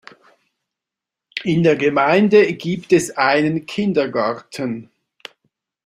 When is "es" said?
2.91-3.15